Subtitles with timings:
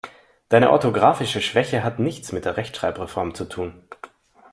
[0.49, 3.87] Deine orthografische Schwäche hat nichts mit der Rechtschreibreform zu tun.